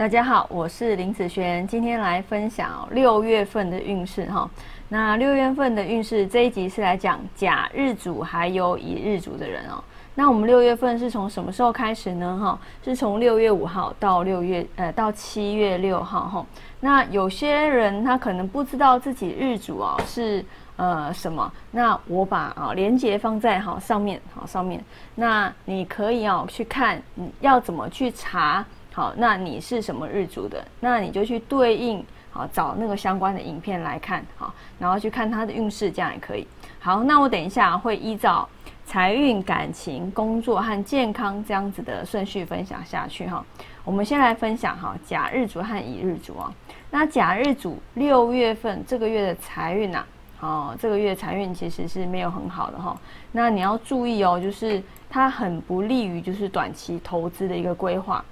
[0.00, 4.48] 大家好，我是林子轩，今天来分享六月份的运势哈。
[4.88, 9.84] 那六月份的运势这一集是来讲甲日主还有乙日主的人哦。
[10.14, 12.38] 那我们六月份是从什么时候开始呢？
[12.40, 16.46] 哈，是从六月五号到六月呃到七月六号哈。
[16.80, 20.42] 那有些人他可能不知道自己日主啊是
[20.76, 24.82] 呃什么，那我把啊连接放在哈上面好上面，
[25.14, 28.64] 那你可以哦去看你要怎么去查。
[28.92, 30.64] 好，那你是什么日主的？
[30.80, 36.46] 那你就去对应，好找那个相关的影片来看，好，然后去看它的运势，这样也可以。
[36.80, 38.48] 好，那我等一下会依照
[38.84, 43.44] 财运、感情、工作和健康这样子的顺序分享下去哈。
[43.84, 46.52] 我们先来分享哈甲日主和乙日主啊。
[46.90, 50.04] 那甲日主六月份这个月的财运呐，
[50.40, 52.98] 哦，这个月财运其实是没有很好的哈。
[53.30, 58.24] 那你要注意哦，就是它很不利于就是短期投资的一个规划。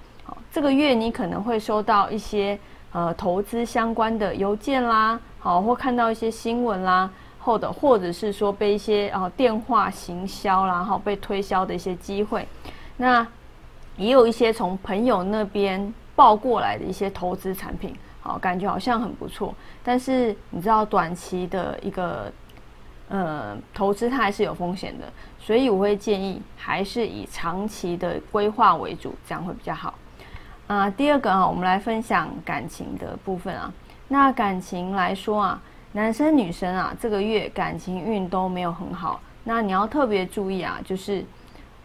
[0.51, 2.57] 这个月你可能会收到一些
[2.91, 12.47] 呃投资相关的邮件啦，好或看到一些新闻啦，或者或者是说被一些啊电话行销啦，哈被推销的一些机会，
[12.97, 13.25] 那
[13.95, 22.31] 也有一些从朋友那边报过来的一些投资产品，好感觉好像很不错，但是你知道短期的一个
[23.09, 25.05] 呃投资它还是有风险的，
[25.39, 29.93] 所以我会建议还是以长期的规划为主，这样会比较好。
[30.69, 33.73] 啊，第二个啊，我们来分享感情的部分啊。
[34.07, 35.59] 那感情来说啊，
[35.93, 39.19] 男生女生啊，这个月感情运都没有很好。
[39.43, 41.25] 那你要特别注意啊，就是，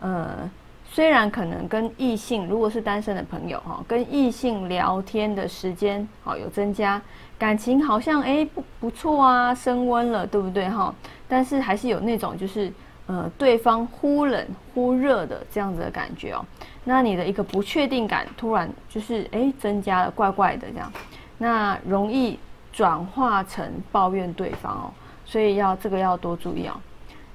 [0.00, 0.50] 呃，
[0.86, 7.00] 虽然可能跟异性，如果是单身的朋友哈，跟异性聊天的时间好有增加，
[7.38, 10.94] 感情好像哎不不错啊，升温了，对不对哈？
[11.27, 12.70] 但是还是有那种就是。
[13.06, 16.42] 呃，对方忽冷忽热的这样子的感觉哦，
[16.84, 20.91] 那你的一个不确定感突然就是哎增加了，怪怪的这样，
[21.36, 22.38] 那容易
[22.72, 24.91] 转化成抱怨对方哦，
[25.27, 26.73] 所以要这个要多注意哦。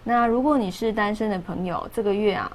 [0.03, 2.51] 那如果你是单身的朋友，这个月啊，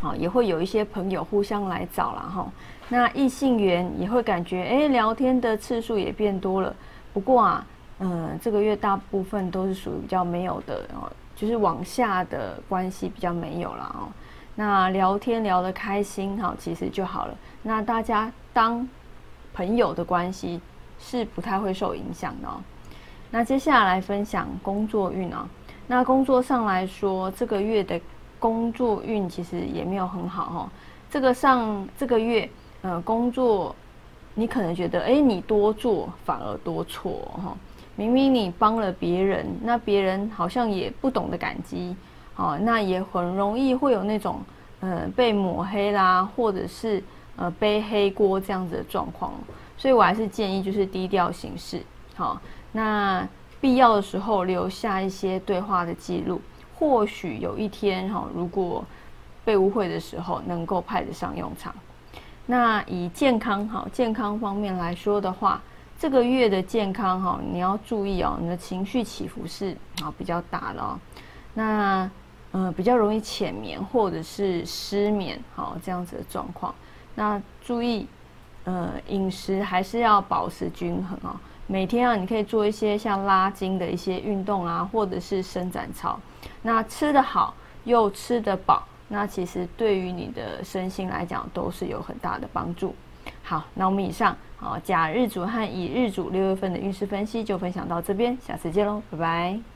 [0.00, 2.52] 好也会有一些朋友互相来找了哈，
[2.88, 6.72] 那异性缘也会感觉哎聊天的次数也变多了，
[7.12, 7.66] 不过啊，
[7.98, 11.10] 嗯，这个月大部分都是属于比较没有的哦。
[11.36, 14.08] 就是往下的关系比较没有了哦，
[14.54, 17.36] 那聊天聊得开心哈，其实就好了。
[17.62, 18.88] 那大家当
[19.52, 20.58] 朋友的关系
[20.98, 22.60] 是不太会受影响的哦。
[23.30, 25.46] 那接下来分享工作运哦，
[25.86, 28.00] 那工作上来说，这个月的
[28.38, 30.70] 工作运其实也没有很好哈。
[31.10, 32.48] 这个上这个月
[32.80, 33.76] 呃工作，
[34.34, 37.56] 你可能觉得哎你多做反而多错哈。
[37.98, 41.96] 明明你帮了别人，那别人好像也不懂得感激，
[42.36, 44.38] 哦，那也很容易会有那种，
[44.80, 47.02] 呃，被抹黑啦，或者是
[47.36, 49.32] 呃背黑锅这样子的状况，
[49.78, 51.80] 所以我还是建议就是低调行事，
[52.14, 52.38] 好，
[52.70, 53.26] 那
[53.62, 56.38] 必要的时候留下一些对话的记录，
[56.78, 58.84] 或许有一天哈，如果
[59.42, 61.74] 被误会的时候能够派得上用场。
[62.44, 65.62] 那以健康好健康方面来说的话。
[65.98, 70.98] 这个月的健康哈，你要注意哦，你的情绪起伏是啊比较大的哦，
[71.54, 72.10] 那
[72.52, 76.74] 呃比较容易浅眠或者是失眠好这样子的状况，
[77.14, 78.06] 那注意
[78.64, 81.34] 呃饮食还是要保持均衡哦，
[81.66, 86.20] 每天啊你可以做一些像拉筋的一些运动啊，或者是伸展操，
[86.60, 92.94] 那吃得好又吃得饱，那其实对于你的身心来讲都是有很大的帮助。
[93.48, 99.75] 好，那我们以上好甲日主和乙日主六月份的运势分析就分享到这边，下次见喽，拜拜。